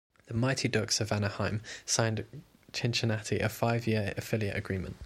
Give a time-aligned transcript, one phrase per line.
[0.25, 2.25] The Mighty Ducks of Anaheim signed
[2.73, 4.95] Cincinnati a five-year affiliate agreement.